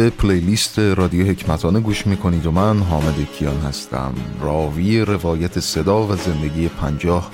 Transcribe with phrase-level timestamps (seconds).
[0.00, 4.14] به playlist رادیو هگمتانه گوش می‌کنید و من حامد کیان هستم.
[4.40, 7.30] راوی روایت صدا و زندگی پنجاه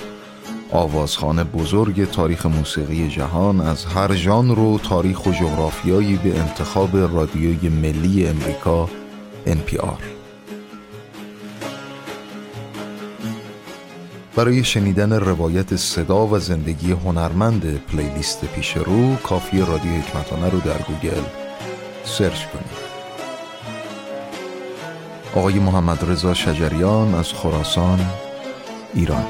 [0.72, 7.68] آوازخوان بزرگ تاریخ موسیقی جهان از هر ژانر و تاریخ و جغرافیایی به انتخاب رادیوی
[7.68, 8.88] ملی امریکا
[9.46, 10.02] NPR
[14.36, 20.78] برای شنیدن روایت صدا و زندگی هنرمند playlist پیش رو کافیه رادیو هگمتانه رو در
[20.78, 21.45] گوگل
[22.06, 22.86] سرچ کنید.
[25.34, 28.06] آقای محمد رضا شجریان از خراسان
[28.94, 29.26] ایران.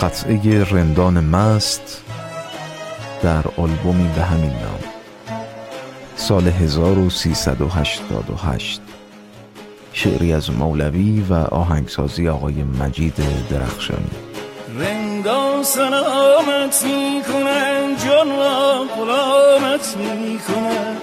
[0.00, 2.02] قطعه رندان مست
[3.22, 4.80] در آلبومی به همین نام.
[6.16, 8.87] سال 1388
[9.98, 13.14] شعری از مولوی و آهنگسازی آقای مجید
[13.50, 14.10] درخشانی
[14.78, 20.96] رندان سلامت می کنن جان را غلامت می کنن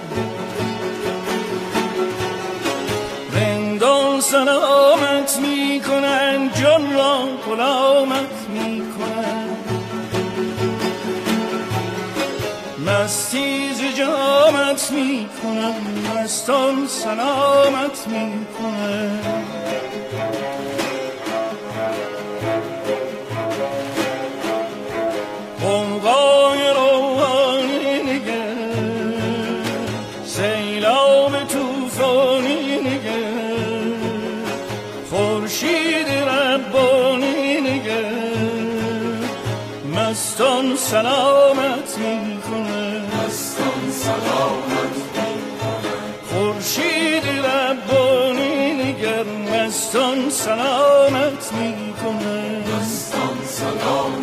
[3.32, 8.35] رندان سلامت می کنن جان را غلامت
[13.06, 15.74] مستی جامت می کنم
[16.14, 19.20] مستان سلامت می کنم
[25.60, 28.56] قمقای روحانی نگه
[30.26, 33.26] سیلاب توفانی نگه
[35.10, 38.10] خورشید ربانی نگه
[39.94, 42.35] مستان سلامت می
[49.96, 52.64] مستان سلامت می‌کنه.
[52.80, 54.15] مستان سلامت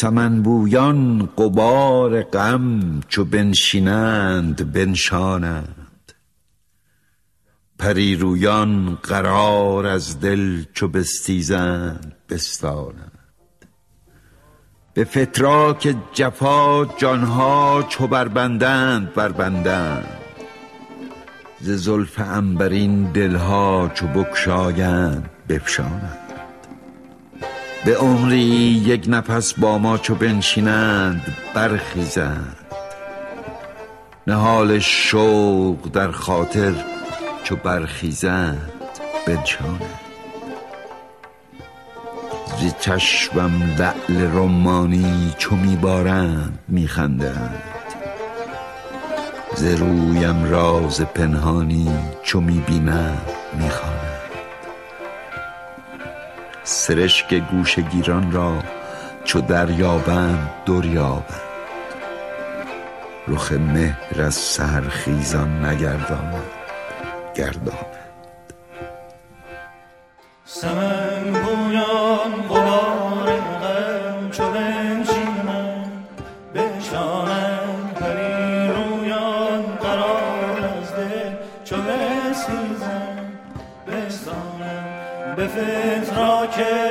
[0.00, 6.12] سمنبویان قبار غم چو بنشینند بنشانند.
[7.78, 13.18] پریرویان قرار از دل چو بستیزند بستانند.
[14.94, 20.18] به فتراک جفا جانها چو بربندند بربندند.
[21.60, 26.29] ز زلف انبرین دلها چو بکشایند بفشانند.
[27.84, 28.38] به عمری
[28.86, 32.56] یک نفس با ما چو بنشینند برخیزند.
[34.26, 36.72] نهال شوق در خاطر
[37.44, 38.72] چو برخیزند
[39.26, 40.00] بنشانند
[42.60, 47.62] زی چشمم لعل رمانی چو میبارند میخندند.
[49.56, 51.90] ز رویم راز پنهانی
[52.22, 53.26] چو می‌بینند
[53.58, 53.99] می‌خوانند.
[56.70, 58.62] سرشک گوشگیران را
[59.24, 61.40] چو دریابند دریابند.
[63.28, 66.42] رخ مهر از سرخیزان نگرداند
[67.34, 67.86] گرداند.
[70.44, 72.48] سمن بویان
[86.60, 86.89] Yeah.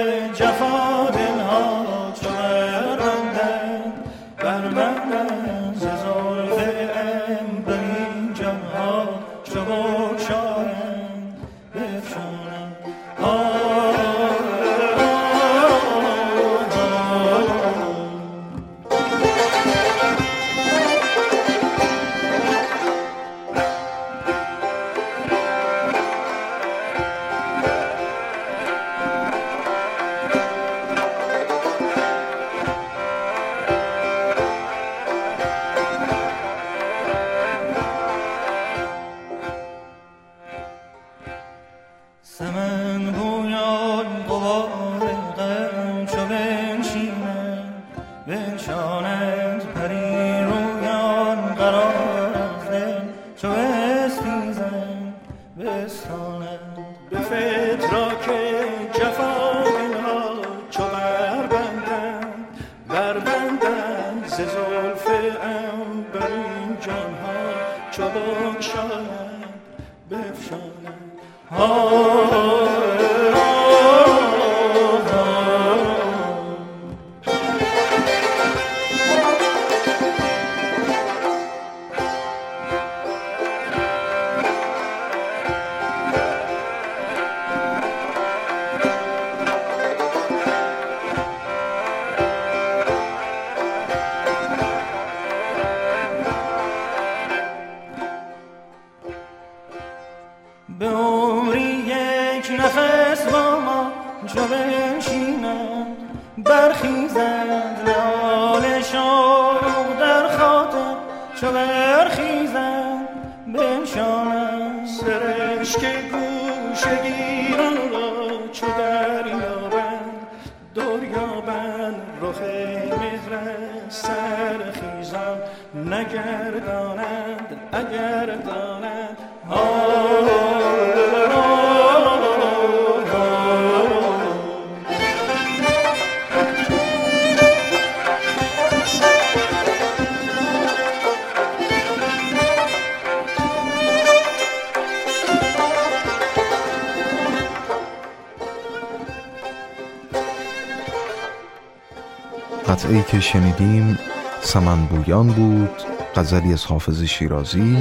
[153.11, 153.99] که شنیدیم
[154.41, 155.69] سمنبویان بود
[156.15, 157.77] غزلی از حافظ شیرازی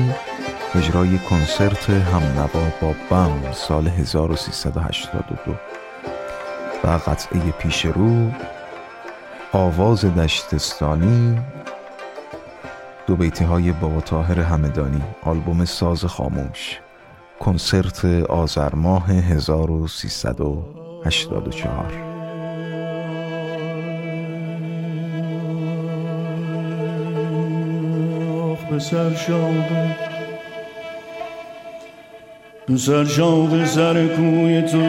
[0.75, 5.55] اجرای کنسرت هم نوا با بم سال 1382
[6.85, 8.31] و قطعه پیش رو
[9.53, 11.39] آواز دشتستانی
[13.07, 16.81] دو بیتی های بابا تاهر همدانی آلبوم ساز خاموش
[17.41, 22.08] کنسرت آذرماه 1384
[28.79, 29.97] سر شاقه
[32.67, 33.05] به سر
[33.65, 34.89] سر کوی تو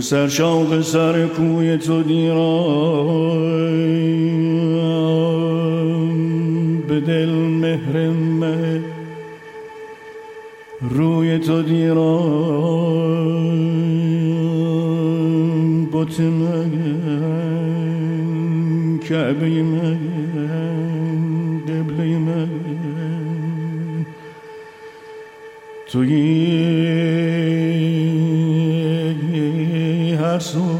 [0.00, 2.40] سر شاق سر کوی تو دیرم
[6.88, 8.10] به دل مهر
[11.46, 11.98] تو دیرم
[15.92, 16.70] بوت من
[19.08, 19.98] کعبه من
[21.68, 22.48] قبله من.
[25.92, 26.16] توی
[30.20, 30.78] هر سو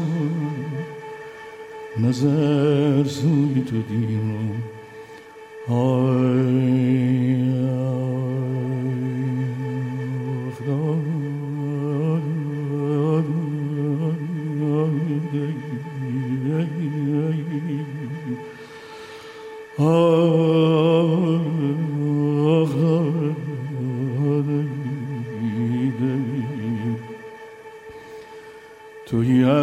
[1.99, 4.50] نظر سوی تو دیرم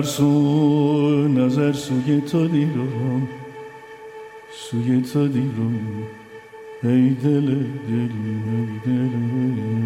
[0.08, 3.28] سو نظر سوی تو دیرم
[4.52, 5.74] سوی تو دیرم.
[6.82, 7.46] ای دل
[7.88, 8.14] دل
[8.48, 9.77] ای دل.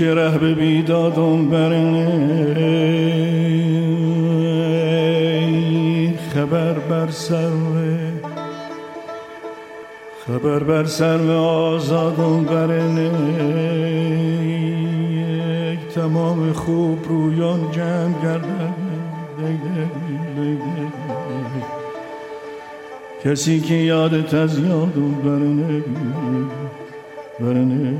[0.00, 2.06] که ره به بیدادم برنه.
[6.34, 7.50] خبر بر سر
[10.26, 13.10] خبر بر سر آزادم برنه.
[15.94, 18.74] تمام خوب رویان جمع گردن.
[23.24, 25.82] کسی که یادت از یادم برنه
[27.40, 27.96] برنه.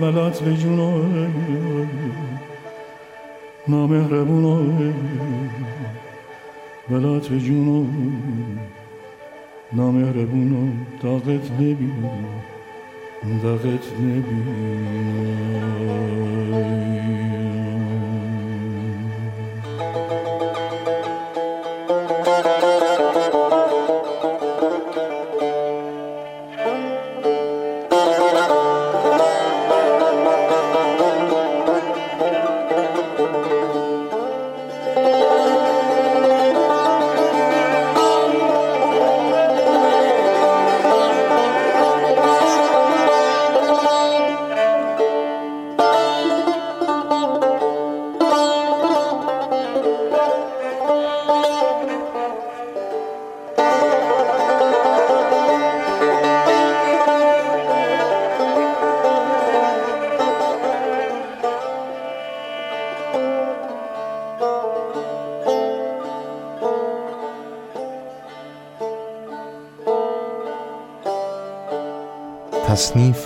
[0.00, 0.92] بلات به جونو
[3.68, 4.72] نامهربونو
[6.90, 7.86] بلات به جونو
[9.72, 10.68] نامهربونو
[11.02, 12.42] طاقت نبینم
[13.42, 15.16] طاقت نبینم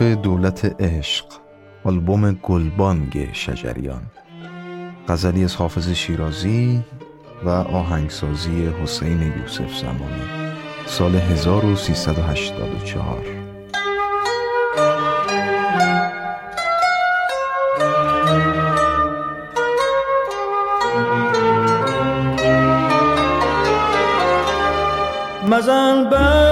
[0.02, 1.24] دولت عشق
[1.84, 4.02] آلبوم گلبانگ شجریان.
[5.08, 6.84] غزلی از حافظ شیرازی
[7.44, 10.22] و آهنگسازی حسین یوسف زمانی.
[10.86, 13.24] سال 1384
[25.48, 26.49] مزن بر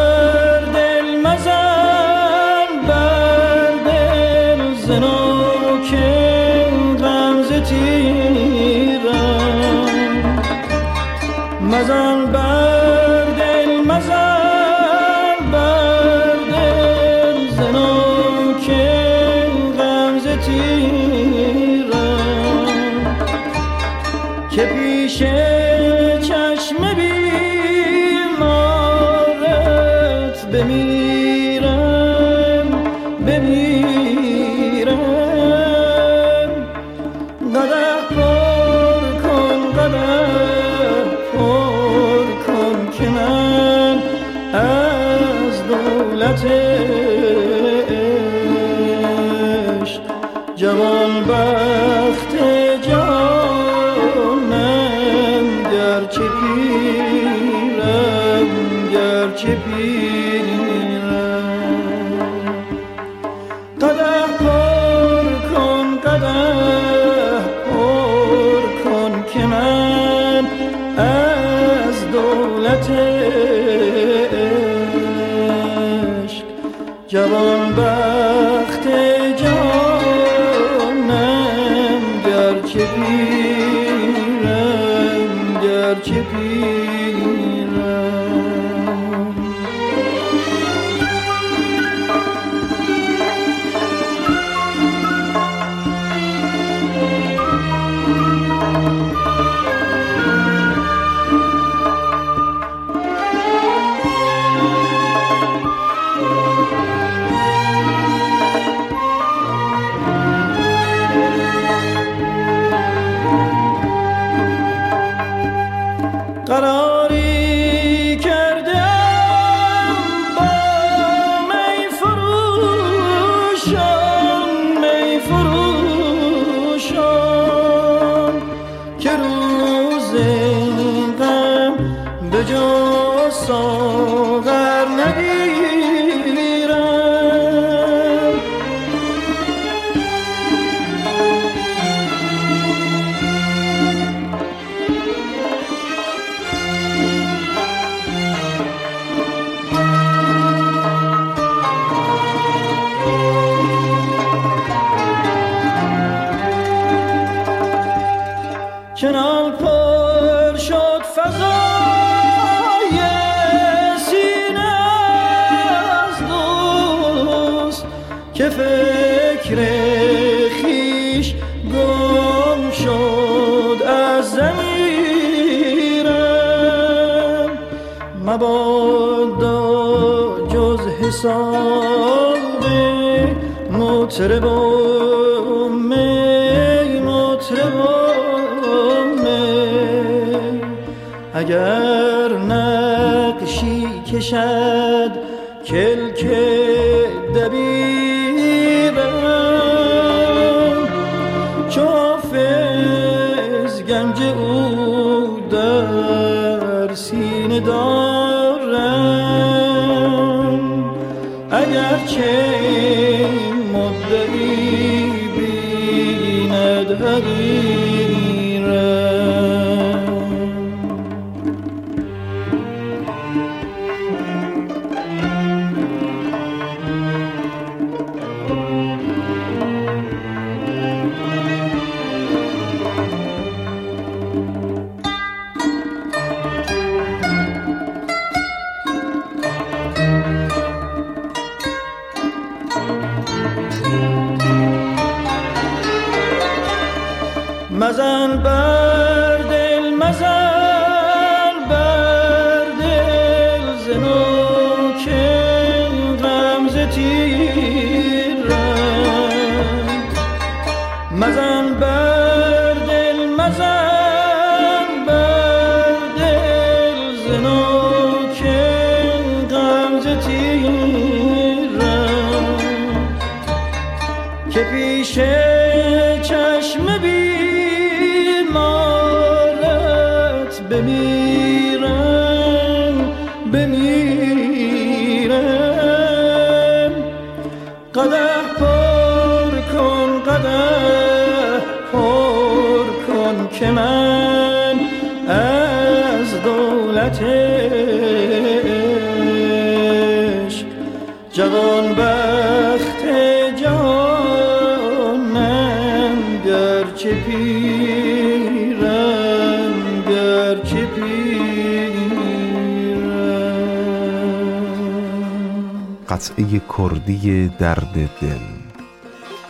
[317.59, 318.39] درد دل.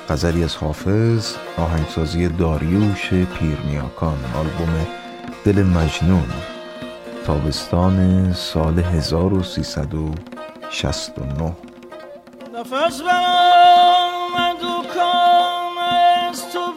[0.09, 4.87] غزلی از حافظ آهنگسازی داریوش پیرنیاکان آلبوم
[5.45, 6.33] دل مجنون.
[7.27, 11.53] تابستان سال 1369
[12.55, 13.03] نفس
[16.53, 16.69] تو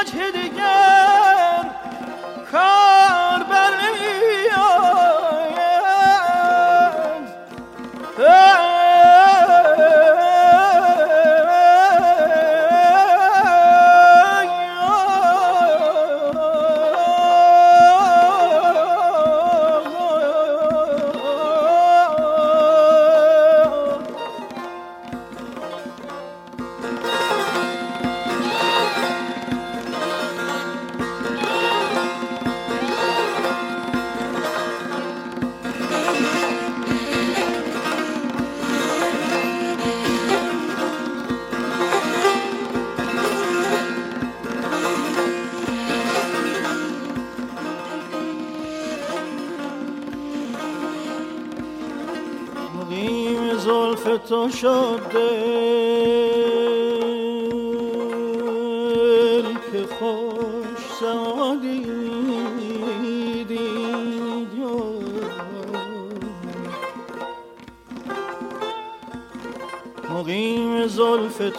[0.00, 0.39] বোঝে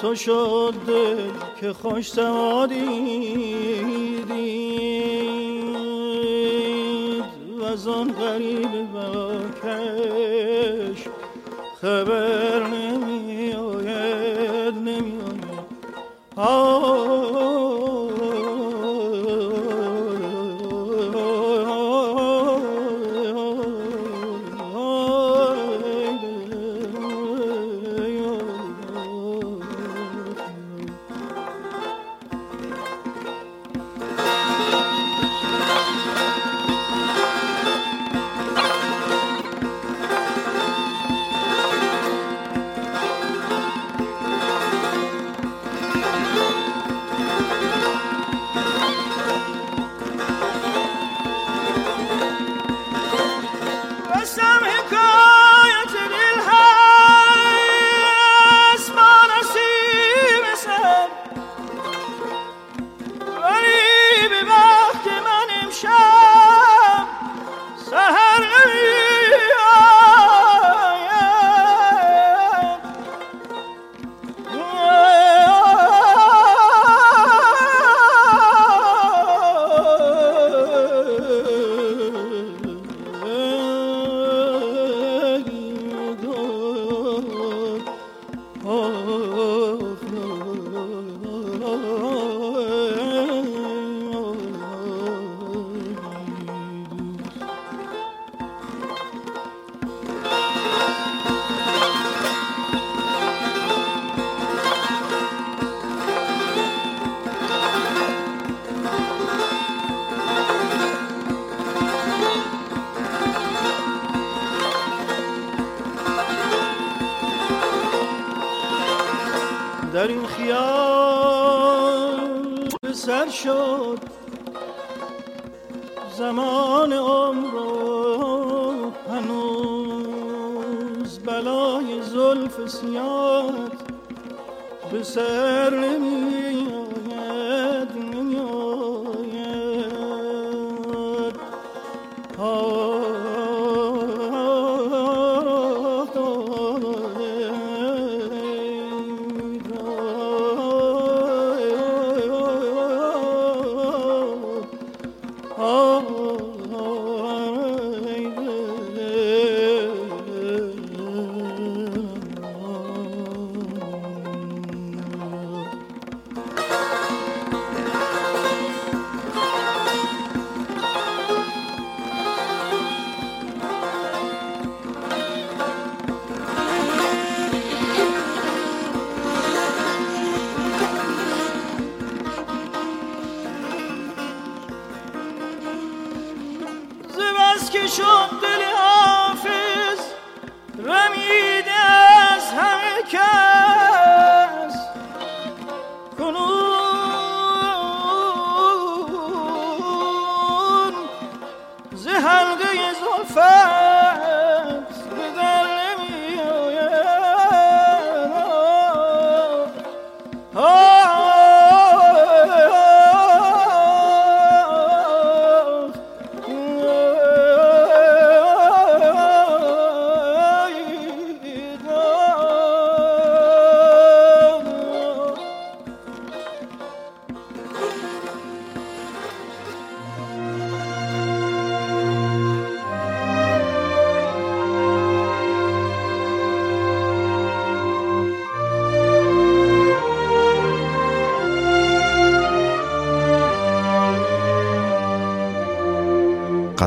[0.02, 0.74] شد
[1.60, 3.11] که خوش سوادید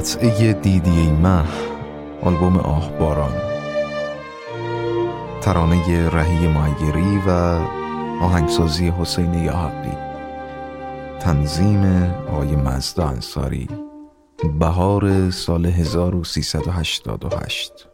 [0.04, 1.44] قطعه دیدی مه
[2.22, 3.32] آلبوم آه باران.
[5.40, 7.30] ترانه رهی مایگری و
[8.22, 9.96] آهنگسازی حسین یاحقی.
[11.20, 13.68] تنظیم آقای مزدا انصاری.
[14.58, 17.93] بهار سال 1388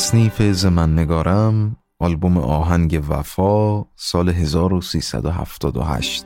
[0.00, 6.24] تصنیف زمن نگارم آلبوم آهنگ وفا سال 1378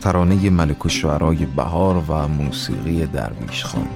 [0.00, 3.88] ترانه ملک و شعرای بهار و موسیقی درویش خان.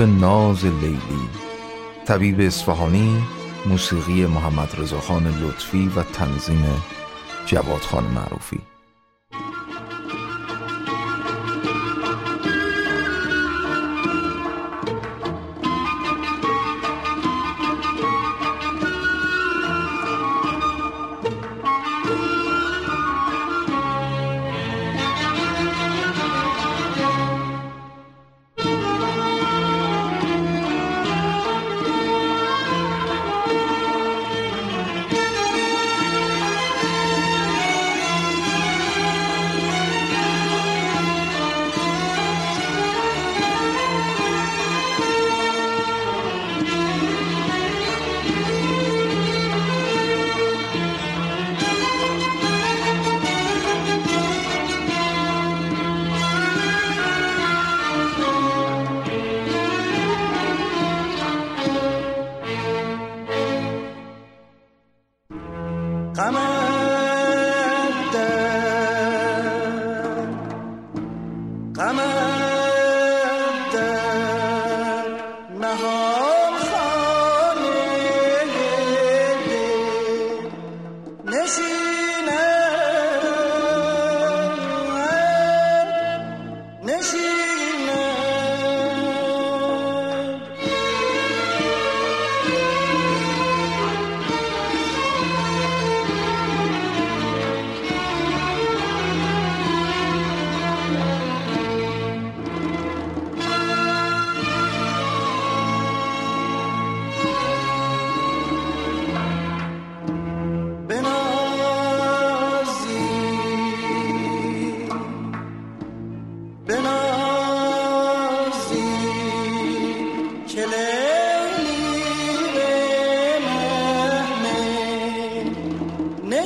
[0.00, 1.28] ناز لیلی
[2.06, 3.22] طبیب اصفهانی
[3.66, 6.82] موسیقی محمد رضاخان لطفی و تنظیم
[7.46, 8.67] جوادخان معروفی.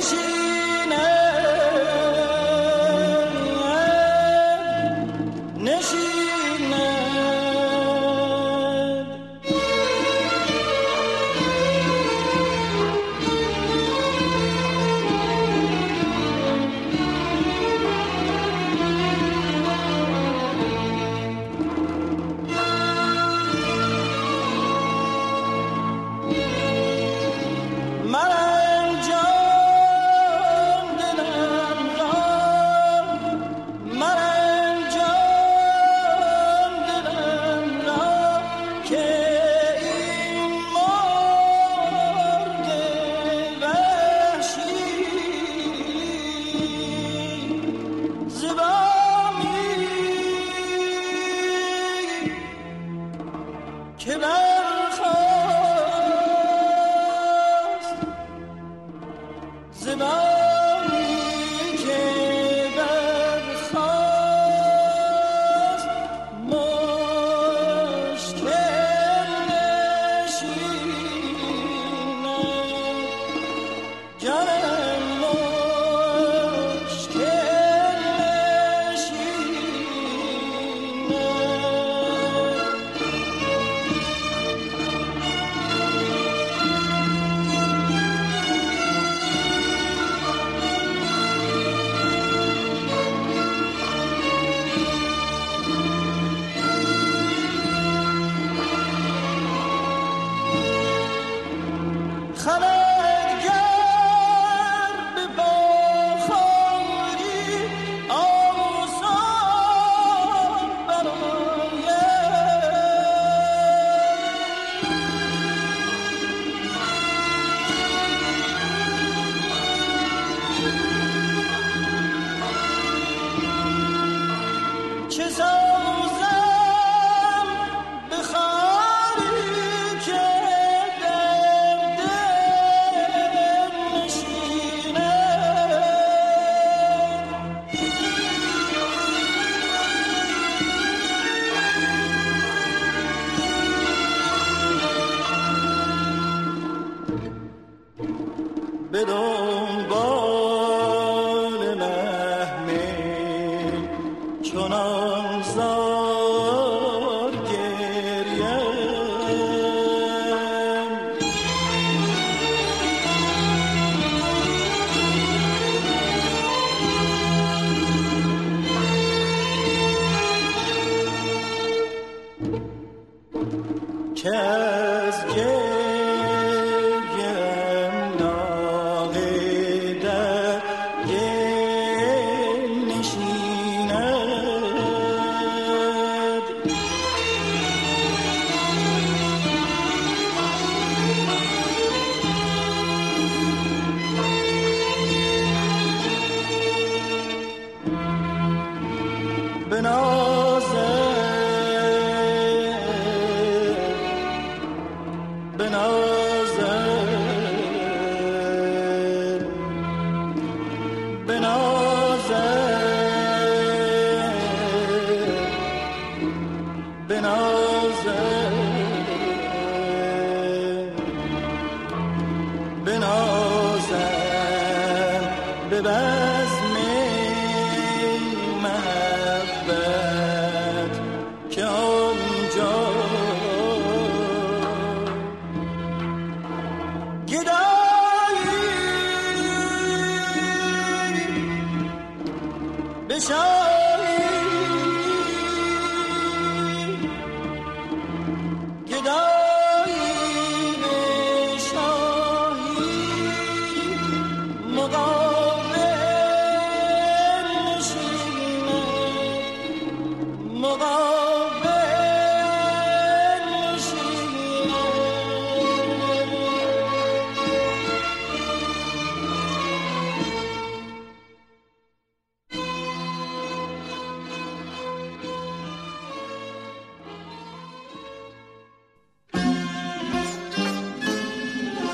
[0.03, 0.42] که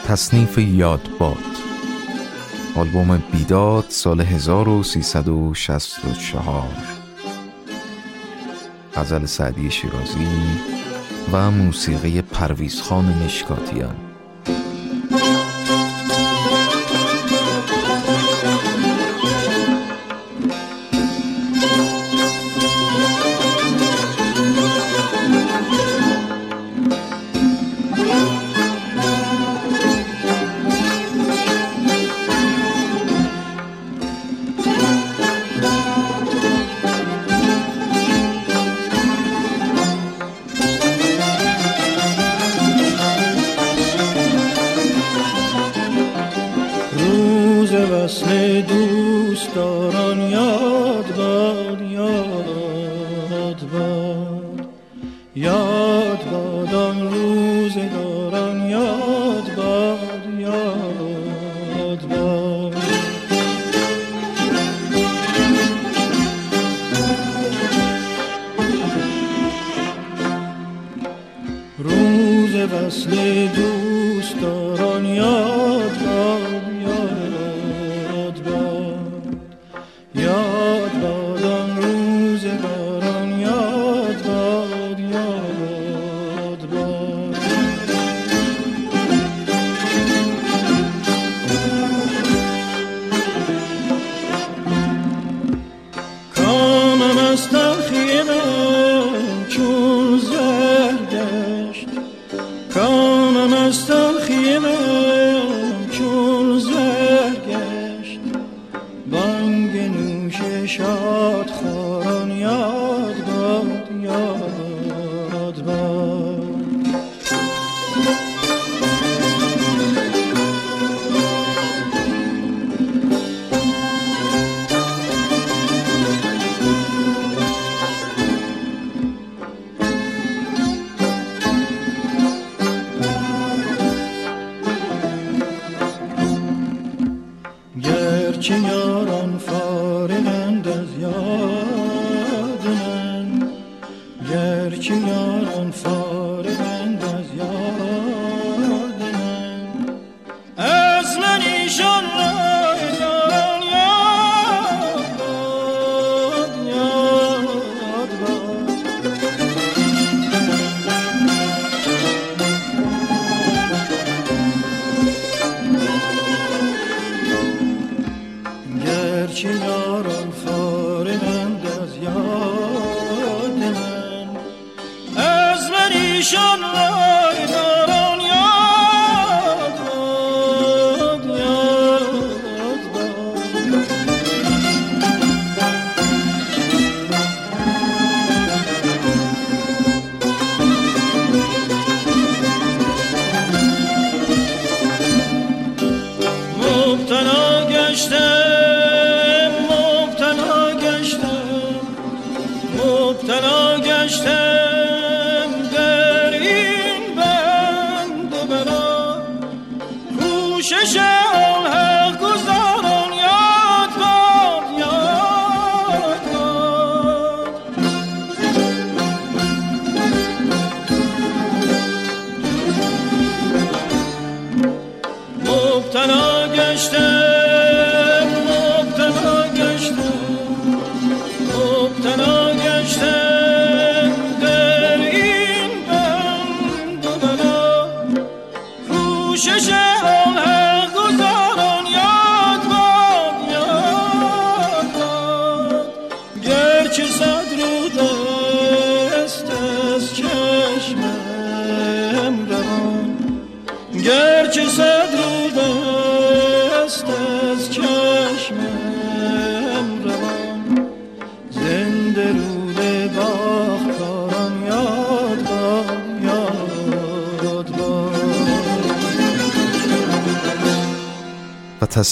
[0.10, 1.38] تصنیف یادباد
[2.76, 6.68] آلبوم بیداد سال 1364
[8.96, 10.28] غزل سعدی شیرازی
[11.34, 14.09] و موسیقی پرویزخان مشکاتیان.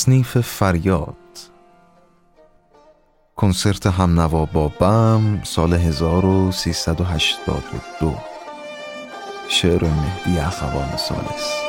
[0.07, 1.15] تصنیف فریاد.
[3.35, 8.15] کنسرت همنوا با بم سال 1382
[9.49, 11.66] شعر مهدی اخوان سالس.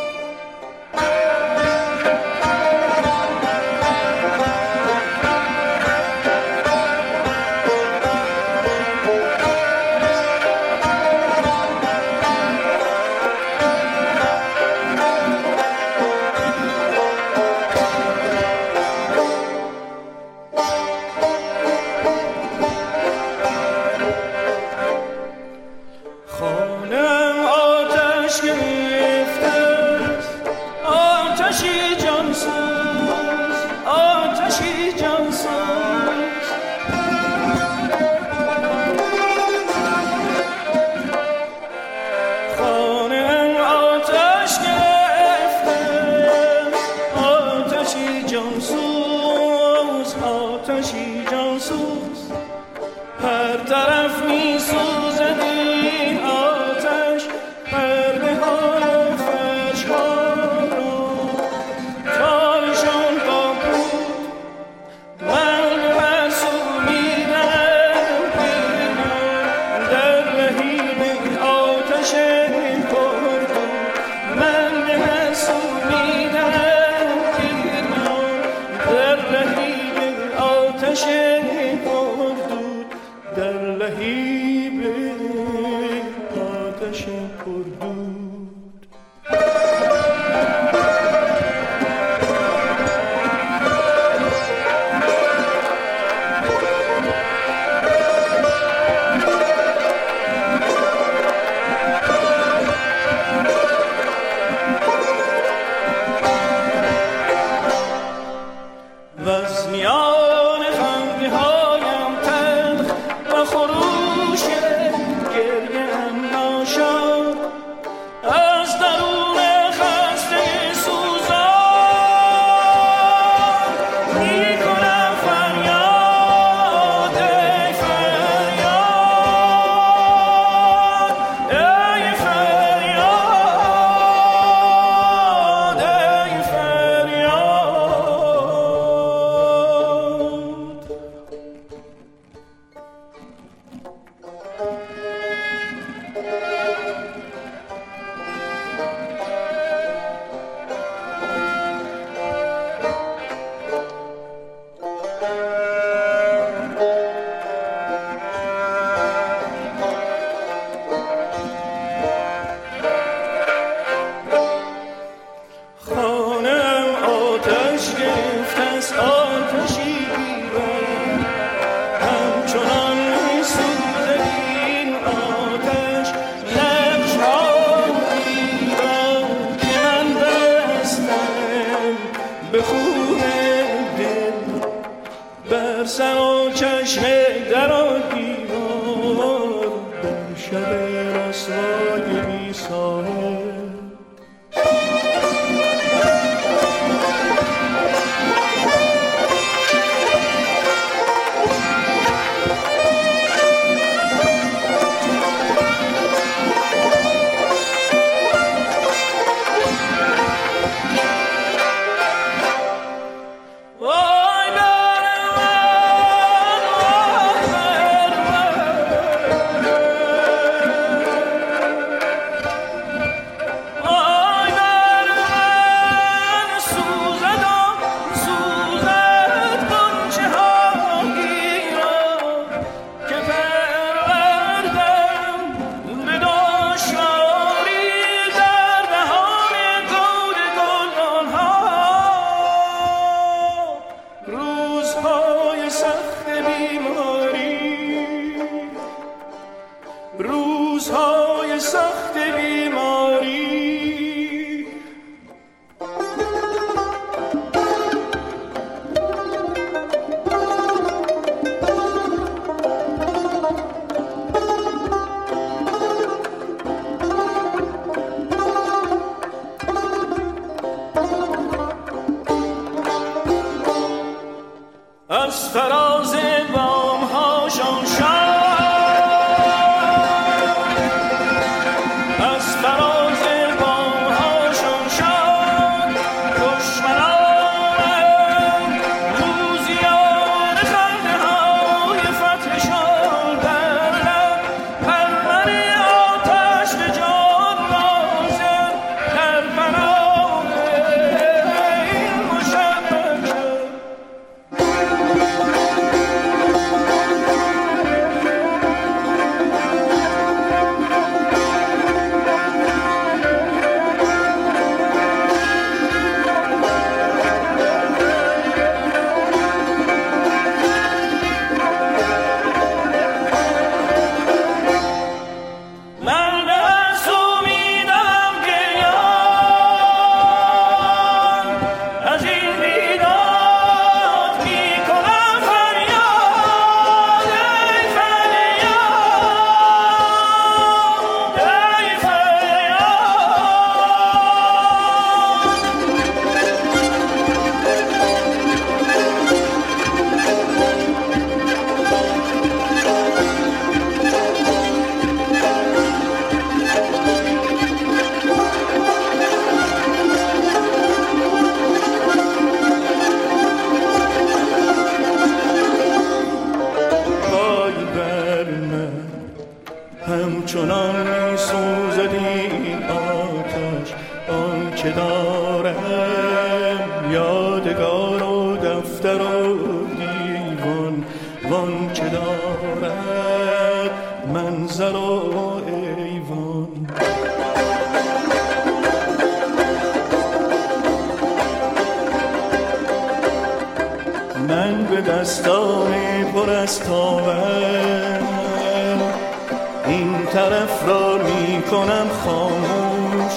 [401.70, 403.32] کنم خاموش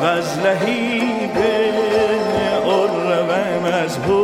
[0.00, 1.34] و از لحیب
[2.64, 4.23] قربم از بود